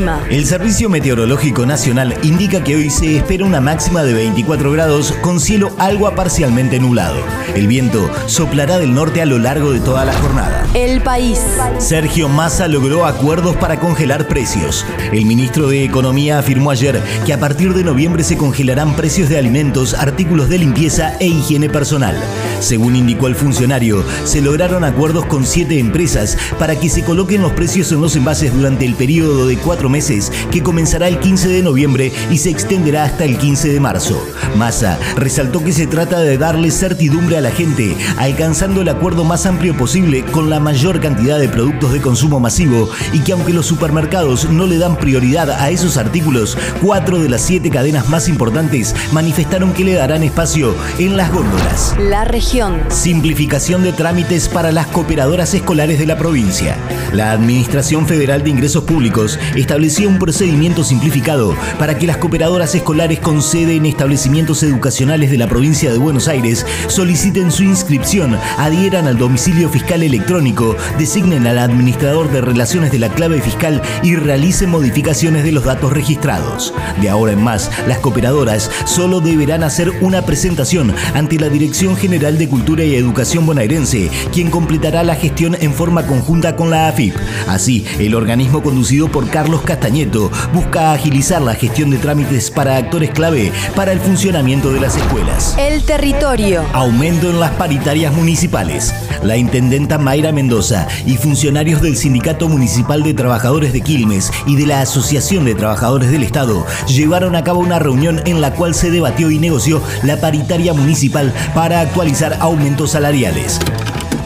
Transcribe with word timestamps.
El 0.00 0.06
clima. 0.06 0.24
El 0.30 0.46
Servicio 0.46 0.88
Meteorológico 0.88 1.66
Nacional 1.66 2.14
indica 2.22 2.64
que 2.64 2.74
hoy 2.74 2.88
se 2.88 3.18
espera 3.18 3.44
una 3.44 3.60
máxima 3.60 4.02
de 4.02 4.14
24 4.14 4.72
grados 4.72 5.12
con 5.20 5.40
cielo 5.40 5.72
algo 5.78 6.06
a 6.06 6.14
parcialmente 6.14 6.80
nublado. 6.80 7.16
El 7.54 7.66
viento 7.66 8.10
soplará 8.26 8.78
del 8.78 8.94
norte 8.94 9.20
a 9.20 9.26
lo 9.26 9.38
largo 9.38 9.72
de 9.72 9.80
toda 9.80 10.06
la 10.06 10.14
jornada. 10.14 10.66
El 10.72 11.02
país. 11.02 11.38
Sergio 11.78 12.28
Massa 12.28 12.66
logró 12.66 13.04
acuerdos 13.04 13.56
para 13.56 13.78
congelar 13.78 14.26
precios. 14.26 14.86
El 15.12 15.26
ministro 15.26 15.68
de 15.68 15.84
Economía 15.84 16.38
afirmó 16.38 16.70
ayer 16.70 17.02
que 17.26 17.34
a 17.34 17.40
partir 17.40 17.74
de 17.74 17.84
noviembre 17.84 18.24
se 18.24 18.38
congelarán 18.38 18.96
precios 18.96 19.28
de 19.28 19.38
alimentos, 19.38 19.92
artículos 19.92 20.48
de 20.48 20.58
limpieza 20.58 21.14
e 21.20 21.26
higiene 21.26 21.68
personal. 21.68 22.16
Según 22.60 22.96
indicó 22.96 23.26
el 23.26 23.34
funcionario, 23.34 24.04
se 24.24 24.40
lograron 24.40 24.84
acuerdos 24.84 25.26
con 25.26 25.44
siete 25.44 25.78
empresas 25.78 26.38
para 26.58 26.78
que 26.78 26.88
se 26.88 27.02
coloquen 27.02 27.42
los 27.42 27.52
precios 27.52 27.92
en 27.92 28.00
los 28.00 28.16
envases 28.16 28.54
durante 28.54 28.86
el 28.86 28.94
periodo 28.94 29.46
de 29.46 29.56
cuatro 29.56 29.89
meses 29.90 30.32
que 30.50 30.62
comenzará 30.62 31.08
el 31.08 31.18
15 31.18 31.48
de 31.48 31.62
noviembre 31.62 32.12
y 32.30 32.38
se 32.38 32.50
extenderá 32.50 33.04
hasta 33.04 33.24
el 33.24 33.36
15 33.36 33.72
de 33.72 33.80
marzo. 33.80 34.24
Massa 34.56 34.98
resaltó 35.16 35.62
que 35.62 35.72
se 35.72 35.86
trata 35.86 36.20
de 36.20 36.38
darle 36.38 36.70
certidumbre 36.70 37.36
a 37.36 37.40
la 37.40 37.50
gente, 37.50 37.96
alcanzando 38.16 38.80
el 38.80 38.88
acuerdo 38.88 39.24
más 39.24 39.46
amplio 39.46 39.76
posible 39.76 40.24
con 40.24 40.48
la 40.48 40.60
mayor 40.60 41.00
cantidad 41.00 41.38
de 41.38 41.48
productos 41.48 41.92
de 41.92 42.00
consumo 42.00 42.40
masivo 42.40 42.88
y 43.12 43.20
que 43.20 43.32
aunque 43.32 43.52
los 43.52 43.66
supermercados 43.66 44.48
no 44.48 44.66
le 44.66 44.78
dan 44.78 44.96
prioridad 44.96 45.50
a 45.50 45.70
esos 45.70 45.96
artículos, 45.96 46.56
cuatro 46.82 47.18
de 47.18 47.28
las 47.28 47.42
siete 47.42 47.70
cadenas 47.70 48.08
más 48.08 48.28
importantes 48.28 48.94
manifestaron 49.12 49.72
que 49.72 49.84
le 49.84 49.94
darán 49.94 50.22
espacio 50.22 50.74
en 50.98 51.16
las 51.16 51.32
góndolas. 51.32 51.96
La 51.98 52.24
región. 52.24 52.80
Simplificación 52.88 53.82
de 53.82 53.92
trámites 53.92 54.48
para 54.48 54.72
las 54.72 54.86
cooperadoras 54.86 55.54
escolares 55.54 55.98
de 55.98 56.06
la 56.06 56.16
provincia. 56.16 56.76
La 57.12 57.32
Administración 57.32 58.06
Federal 58.06 58.44
de 58.44 58.50
Ingresos 58.50 58.84
Públicos 58.84 59.38
estableció 59.56 59.79
un 59.80 60.18
procedimiento 60.18 60.84
simplificado 60.84 61.56
para 61.78 61.98
que 61.98 62.06
las 62.06 62.18
cooperadoras 62.18 62.74
escolares 62.74 63.18
con 63.18 63.40
sede 63.40 63.76
en 63.76 63.86
establecimientos 63.86 64.62
educacionales 64.62 65.30
de 65.30 65.38
la 65.38 65.48
provincia 65.48 65.90
de 65.90 65.96
Buenos 65.96 66.28
Aires 66.28 66.66
soliciten 66.88 67.50
su 67.50 67.62
inscripción, 67.62 68.36
adhieran 68.58 69.06
al 69.06 69.16
domicilio 69.16 69.70
fiscal 69.70 70.02
electrónico, 70.02 70.76
designen 70.98 71.46
al 71.46 71.58
administrador 71.58 72.30
de 72.30 72.42
relaciones 72.42 72.92
de 72.92 72.98
la 72.98 73.08
clave 73.08 73.40
fiscal 73.40 73.80
y 74.02 74.16
realicen 74.16 74.68
modificaciones 74.68 75.44
de 75.44 75.52
los 75.52 75.64
datos 75.64 75.94
registrados. 75.94 76.74
De 77.00 77.08
ahora 77.08 77.32
en 77.32 77.42
más, 77.42 77.70
las 77.88 78.00
cooperadoras 78.00 78.70
solo 78.84 79.20
deberán 79.20 79.62
hacer 79.62 79.90
una 80.02 80.22
presentación 80.22 80.94
ante 81.14 81.38
la 81.38 81.48
Dirección 81.48 81.96
General 81.96 82.36
de 82.36 82.50
Cultura 82.50 82.84
y 82.84 82.96
Educación 82.96 83.46
bonaerense, 83.46 84.10
quien 84.30 84.50
completará 84.50 85.02
la 85.04 85.14
gestión 85.14 85.56
en 85.58 85.72
forma 85.72 86.06
conjunta 86.06 86.54
con 86.54 86.68
la 86.68 86.88
AFIP. 86.88 87.14
Así, 87.48 87.86
el 87.98 88.14
organismo 88.14 88.62
conducido 88.62 89.08
por 89.08 89.28
Carlos 89.30 89.62
Castañeto 89.70 90.32
busca 90.52 90.92
agilizar 90.92 91.40
la 91.40 91.54
gestión 91.54 91.90
de 91.90 91.98
trámites 91.98 92.50
para 92.50 92.76
actores 92.76 93.10
clave 93.10 93.52
para 93.76 93.92
el 93.92 94.00
funcionamiento 94.00 94.72
de 94.72 94.80
las 94.80 94.96
escuelas. 94.96 95.54
El 95.60 95.84
territorio. 95.84 96.64
Aumento 96.72 97.30
en 97.30 97.38
las 97.38 97.52
paritarias 97.52 98.12
municipales. 98.12 98.92
La 99.22 99.36
intendenta 99.36 99.96
Mayra 99.96 100.32
Mendoza 100.32 100.88
y 101.06 101.18
funcionarios 101.18 101.80
del 101.82 101.96
Sindicato 101.96 102.48
Municipal 102.48 103.04
de 103.04 103.14
Trabajadores 103.14 103.72
de 103.72 103.80
Quilmes 103.80 104.32
y 104.44 104.56
de 104.56 104.66
la 104.66 104.80
Asociación 104.80 105.44
de 105.44 105.54
Trabajadores 105.54 106.10
del 106.10 106.24
Estado 106.24 106.66
llevaron 106.88 107.36
a 107.36 107.44
cabo 107.44 107.60
una 107.60 107.78
reunión 107.78 108.22
en 108.26 108.40
la 108.40 108.54
cual 108.54 108.74
se 108.74 108.90
debatió 108.90 109.30
y 109.30 109.38
negoció 109.38 109.80
la 110.02 110.20
paritaria 110.20 110.74
municipal 110.74 111.32
para 111.54 111.80
actualizar 111.80 112.38
aumentos 112.40 112.90
salariales. 112.90 113.60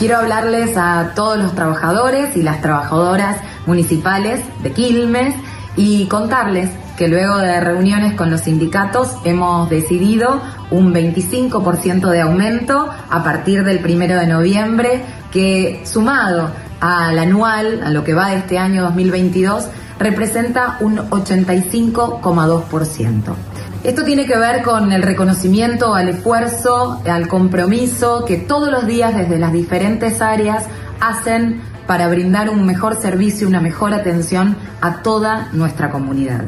Quiero 0.00 0.16
hablarles 0.16 0.78
a 0.78 1.12
todos 1.14 1.36
los 1.36 1.54
trabajadores 1.54 2.34
y 2.34 2.42
las 2.42 2.62
trabajadoras 2.62 3.36
municipales 3.66 4.40
de 4.62 4.72
Quilmes 4.72 5.34
y 5.76 6.06
contarles 6.06 6.70
que 6.96 7.08
luego 7.08 7.38
de 7.38 7.60
reuniones 7.60 8.14
con 8.14 8.30
los 8.30 8.42
sindicatos 8.42 9.16
hemos 9.24 9.68
decidido 9.70 10.40
un 10.70 10.92
25% 10.92 12.10
de 12.10 12.20
aumento 12.20 12.90
a 13.08 13.24
partir 13.24 13.64
del 13.64 13.78
primero 13.78 14.20
de 14.20 14.26
noviembre, 14.26 15.02
que 15.32 15.80
sumado 15.84 16.50
al 16.80 17.18
anual, 17.18 17.80
a 17.82 17.90
lo 17.90 18.04
que 18.04 18.12
va 18.14 18.28
de 18.30 18.36
este 18.36 18.56
año 18.58 18.82
2022, 18.82 19.68
representa 19.98 20.76
un 20.80 20.98
85,2%. 20.98 23.34
Esto 23.82 24.04
tiene 24.04 24.26
que 24.26 24.36
ver 24.36 24.62
con 24.62 24.92
el 24.92 25.02
reconocimiento 25.02 25.94
al 25.94 26.10
esfuerzo, 26.10 27.00
al 27.06 27.28
compromiso 27.28 28.26
que 28.26 28.36
todos 28.36 28.70
los 28.70 28.86
días 28.86 29.16
desde 29.16 29.38
las 29.38 29.54
diferentes 29.54 30.20
áreas 30.20 30.66
hacen 31.00 31.60
para 31.86 32.08
brindar 32.08 32.50
un 32.50 32.64
mejor 32.64 33.00
servicio, 33.00 33.48
una 33.48 33.60
mejor 33.60 33.94
atención 33.94 34.56
a 34.80 35.02
toda 35.02 35.48
nuestra 35.52 35.90
comunidad. 35.90 36.44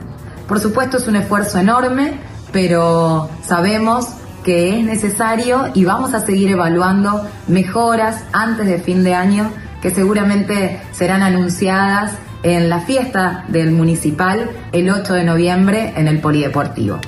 Por 0.47 0.61
supuesto 0.61 0.99
es 0.99 1.09
un 1.09 1.17
esfuerzo 1.17 1.59
enorme, 1.59 2.21
pero 2.53 3.29
sabemos 3.43 4.09
que 4.45 4.79
es 4.79 4.85
necesario 4.85 5.71
y 5.75 5.85
vamos 5.85 6.15
a 6.15 6.21
seguir 6.21 6.51
evaluando 6.51 7.27
mejoras 7.49 8.25
antes 8.33 8.67
de 8.67 8.79
fin 8.79 9.05
de 9.05 9.15
año 9.15 9.51
que 9.81 9.91
seguramente 9.91 10.81
serán 10.93 11.23
anunciadas 11.23 12.13
en 12.43 12.69
la 12.69 12.81
fiesta 12.81 13.45
del 13.49 13.73
municipal 13.73 14.51
el 14.73 14.91
8 14.91 15.15
de 15.15 15.25
noviembre 15.25 15.93
en 15.97 16.09
el 16.09 16.21
Polideportivo. 16.21 17.01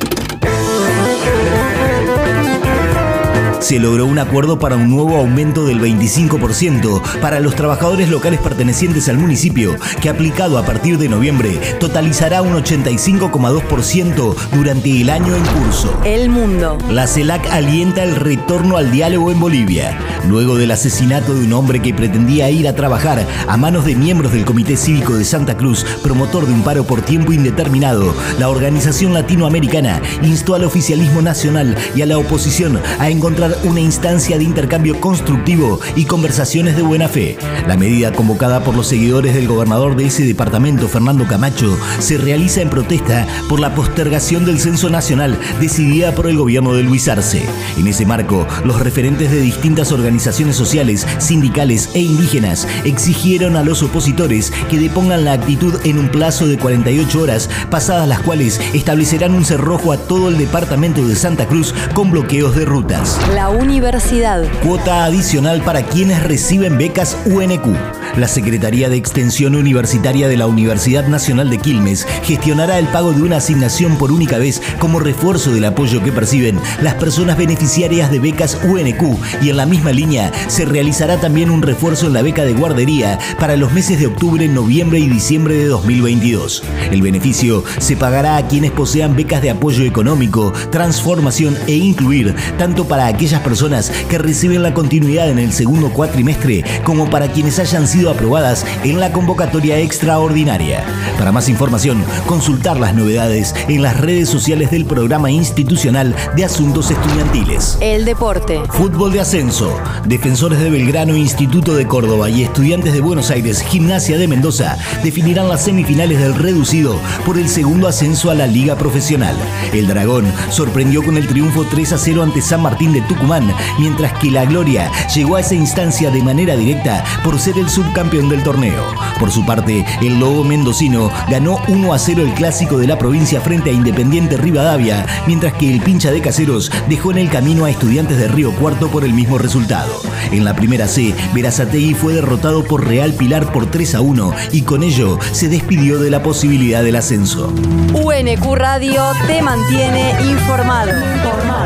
Se 3.65 3.79
logró 3.79 4.05
un 4.05 4.19
acuerdo 4.19 4.59
para 4.59 4.77
un 4.77 4.91
nuevo 4.91 5.17
aumento 5.17 5.65
del 5.65 5.81
25% 5.81 7.01
para 7.23 7.41
los 7.41 7.57
trabajadores 7.57 8.11
locales 8.11 8.39
pertenecientes 8.39 9.09
al 9.09 9.17
municipio, 9.17 9.75
que 10.03 10.11
aplicado 10.11 10.59
a 10.59 10.67
partir 10.67 10.99
de 10.99 11.09
noviembre 11.09 11.59
totalizará 11.81 12.43
un 12.43 12.63
85,2% 12.63 14.35
durante 14.53 15.01
el 15.01 15.09
año 15.09 15.35
en 15.35 15.43
curso. 15.47 15.99
El 16.05 16.29
mundo. 16.29 16.77
La 16.91 17.07
CELAC 17.07 17.51
alienta 17.53 18.05
el 18.05 18.17
retorno 18.17 18.77
al 18.77 18.91
diálogo 18.91 19.33
en 19.33 19.41
Bolivia. 19.41 19.99
Luego 20.29 20.57
del 20.57 20.71
asesinato 20.71 21.35
de 21.35 21.47
un 21.47 21.55
hombre 21.55 21.81
que 21.81 21.95
pretendía 21.95 22.51
ir 22.51 22.69
a 22.69 22.75
trabajar 22.75 23.27
a 23.49 23.57
manos 23.57 23.87
de 23.87 23.95
miembros 23.95 24.33
del 24.33 24.45
Comité 24.45 24.77
Cívico 24.77 25.15
de 25.17 25.25
Santa 25.25 25.57
Cruz, 25.57 25.87
promotor 26.03 26.47
de 26.47 26.53
un 26.53 26.65
paro 26.65 26.85
por 26.85 27.01
tiempo 27.01 27.33
indeterminado, 27.33 28.15
la 28.39 28.51
organización 28.51 29.15
latinoamericana 29.15 30.03
instó 30.23 30.55
al 30.55 30.65
oficialismo 30.65 31.23
nacional 31.23 31.75
y 31.97 32.03
a 32.03 32.07
la 32.07 32.19
oposición 32.19 32.79
a 32.99 33.09
encontrar 33.09 33.54
una 33.63 33.81
instancia 33.81 34.39
de 34.39 34.45
intercambio 34.45 35.01
constructivo 35.01 35.81
y 35.97 36.05
conversaciones 36.05 36.77
de 36.77 36.83
buena 36.83 37.09
fe. 37.09 37.37
La 37.67 37.77
medida 37.77 38.13
convocada 38.13 38.65
por 38.65 38.75
los 38.75 38.87
seguidores 38.87 39.35
del 39.35 39.49
gobernador 39.49 39.97
de 39.97 40.07
ese 40.07 40.25
departamento, 40.25 40.89
Fernando 40.89 41.27
Camacho, 41.27 41.77
se 41.99 42.19
realiza 42.19 42.61
en 42.61 42.71
protesta 42.71 43.27
por 43.49 43.61
la 43.61 43.75
postergación 43.75 44.45
del 44.45 44.59
censo 44.59 44.91
nacional 44.91 45.39
decidida 45.61 46.15
por 46.15 46.27
el 46.27 46.37
gobierno 46.37 46.75
de 46.75 46.83
Luis 46.83 47.09
Arce. 47.09 47.43
En 47.79 47.87
ese 47.87 48.07
marco, 48.07 48.47
los 48.65 48.81
referentes 48.81 49.31
de 49.31 49.41
distintas 49.41 49.93
organizaciones 49.93 50.57
sociales, 50.57 51.07
sindicales 51.19 51.91
e 51.95 52.01
indígenas 52.01 52.67
exigieron 52.85 53.57
a 53.57 53.63
los 53.63 53.83
opositores 53.83 54.53
que 54.71 54.79
depongan 54.79 55.25
la 55.25 55.33
actitud 55.33 55.75
en 55.85 55.99
un 55.99 56.09
plazo 56.09 56.47
de 56.47 56.59
48 56.59 57.21
horas, 57.21 57.51
pasadas 57.71 58.09
las 58.09 58.21
cuales 58.21 58.61
establecerán 58.73 59.35
un 59.35 59.45
cerrojo 59.45 59.93
a 59.93 59.97
todo 59.97 60.29
el 60.29 60.39
departamento 60.39 61.07
de 61.07 61.17
Santa 61.17 61.47
Cruz 61.47 61.75
con 61.95 62.11
bloqueos 62.11 62.55
de 62.57 62.65
rutas. 62.65 63.19
La 63.35 63.44
universidad. 63.49 64.45
Cuota 64.63 65.05
adicional 65.05 65.63
para 65.63 65.83
quienes 65.83 66.23
reciben 66.23 66.79
becas 66.79 67.17
UNQ. 67.27 68.04
La 68.17 68.29
Secretaría 68.29 68.89
de 68.89 68.97
Extensión 68.97 69.57
Universitaria 69.57 70.29
de 70.29 70.37
la 70.37 70.47
Universidad 70.47 71.09
Nacional 71.09 71.51
de 71.51 71.59
Quilmes 71.59 72.07
gestionará 72.23 72.79
el 72.79 72.87
pago 72.87 73.13
de 73.13 73.23
una 73.23 73.39
asignación 73.39 73.99
por 73.99 74.13
única 74.13 74.39
vez 74.39 74.63
como 74.79 75.01
refuerzo 75.01 75.51
del 75.51 75.65
apoyo 75.65 76.01
que 76.01 76.13
perciben 76.13 76.61
las 76.81 76.95
personas 76.95 77.37
beneficiarias 77.37 78.13
de 78.13 78.21
becas 78.21 78.61
UNQ 78.63 79.19
y 79.43 79.51
en 79.51 79.57
la 79.57 79.67
misma 79.67 79.91
línea 79.91 80.31
se 80.47 80.65
realizará 80.65 81.21
también 81.21 81.51
un 81.51 81.63
refuerzo 81.63 82.07
en 82.07 82.13
la 82.13 82.23
beca 82.23 82.45
de 82.45 82.53
guardería 82.53 83.19
para 83.41 83.57
los 83.57 83.73
meses 83.73 83.99
de 83.99 84.07
octubre, 84.07 84.47
noviembre 84.47 85.01
y 85.01 85.09
diciembre 85.09 85.57
de 85.57 85.67
2022. 85.67 86.63
El 86.93 87.03
beneficio 87.03 87.65
se 87.79 87.97
pagará 87.97 88.37
a 88.37 88.47
quienes 88.47 88.71
posean 88.71 89.17
becas 89.17 89.43
de 89.43 89.51
apoyo 89.51 89.83
económico, 89.83 90.53
transformación 90.71 91.57
e 91.67 91.75
incluir, 91.75 92.33
tanto 92.59 92.87
para 92.87 93.09
aquellas 93.09 93.41
personas 93.41 93.91
que 94.09 94.19
reciben 94.19 94.63
la 94.63 94.73
continuidad 94.73 95.29
en 95.31 95.41
el 95.41 95.53
segundo 95.53 95.91
cuatrimestre 95.91 96.63
como 96.85 97.11
para 97.11 97.33
quienes 97.33 97.59
hayan 97.59 97.89
sido 97.89 98.04
aprobadas 98.11 98.67
en 98.85 99.01
la 99.01 99.13
convocatoria 99.13 99.79
extraordinaria. 99.79 100.85
Para 101.17 101.33
más 101.33 101.49
información, 101.49 102.05
consultar 102.27 102.79
las 102.79 102.95
novedades 102.95 103.55
en 103.69 103.83
las 103.83 103.99
redes 103.99 104.29
sociales 104.29 104.71
del 104.71 104.85
Programa 104.85 105.31
Institucional 105.31 106.15
de 106.37 106.45
Asuntos 106.45 106.91
Estudiantiles. 106.91 107.79
El 107.81 108.05
deporte. 108.05 108.61
Fútbol 108.69 109.13
de 109.13 109.21
ascenso. 109.21 109.81
Defensores 110.05 110.59
de 110.59 110.69
Belgrano, 110.69 111.17
Instituto 111.17 111.75
de 111.75 111.87
Córdoba 111.87 112.29
y 112.29 112.43
Estudiantes 112.43 112.93
de 112.93 113.01
Buenos 113.01 113.31
Aires, 113.31 113.63
Gimnasia 113.63 114.19
de 114.19 114.29
Mendoza, 114.29 114.77
definirán 115.03 115.49
las 115.49 115.65
semifinales 115.65 116.21
del 116.21 116.35
reducido 116.35 116.99
por 117.25 117.39
el 117.39 117.49
segundo 117.49 117.89
ascenso 117.89 118.31
a 118.31 118.35
la 118.35 118.47
Liga 118.47 118.77
Profesional. 118.77 119.35
El 119.73 119.87
Dragón 119.87 120.31
sorprendió 120.51 121.03
con 121.03 121.17
el 121.17 121.27
triunfo 121.27 121.65
3 121.71 121.95
a 121.95 121.99
0 121.99 122.23
ante 122.23 122.43
San 122.43 122.63
Martín 122.63 122.93
de 122.93 123.01
Tucumán 123.01 123.15
Tucumán, 123.15 123.55
mientras 123.79 124.13
que 124.19 124.31
la 124.31 124.45
Gloria 124.45 124.91
llegó 125.15 125.37
a 125.37 125.41
esa 125.41 125.55
instancia 125.55 126.11
de 126.11 126.23
manera 126.23 126.57
directa 126.57 127.05
por 127.23 127.39
ser 127.39 127.59
el 127.59 127.69
subcampeón 127.69 127.94
del 127.95 128.43
torneo. 128.43 128.83
Por 129.21 129.31
su 129.31 129.47
parte, 129.47 129.85
el 130.03 130.19
Lobo 130.19 130.43
Mendocino 130.43 131.13
ganó 131.29 131.61
1 131.69 131.95
a 131.95 131.99
0 131.99 132.23
el 132.23 132.35
clásico 132.35 132.77
de 132.77 132.89
la 132.89 132.99
provincia 132.99 133.41
frente 133.41 133.71
a 133.71 133.73
Independiente 133.73 134.37
Rivadavia, 134.37 135.07
mientras 135.29 135.53
que 135.55 135.73
el 135.73 135.81
pincha 135.81 136.11
de 136.11 136.21
Caseros 136.21 136.73
dejó 136.89 137.13
en 137.13 137.19
el 137.19 137.31
camino 137.31 137.65
a 137.65 137.71
Estudiantes 137.71 138.19
de 138.19 138.27
Río 138.27 138.53
Cuarto 138.57 138.89
por 138.89 139.05
el 139.05 139.13
mismo 139.13 139.39
resultado. 139.39 139.93
En 140.33 140.45
la 140.45 140.57
primera 140.57 140.89
C, 140.89 141.15
Verazategui 141.35 141.95
fue 141.95 142.15
derrotado 142.15 142.65
por 142.65 142.85
Real 142.85 143.13
Pilar 143.13 143.53
por 143.53 143.67
3 143.67 143.95
a 143.95 144.01
1 144.01 144.35
y 144.51 144.63
con 144.63 144.83
ello 144.83 145.21
se 145.31 145.49
despidió 145.49 146.01
de 146.01 146.11
la 146.11 146.21
posibilidad 146.21 146.83
del 146.83 146.97
ascenso. 146.97 147.55
UNQ 147.93 148.55
Radio 148.57 149.05
te 149.29 149.41
mantiene 149.41 150.21
informado. 150.21 150.91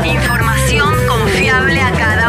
Información 0.05 0.93
confiable 1.07 1.81
a 1.81 1.91
cada. 1.91 2.28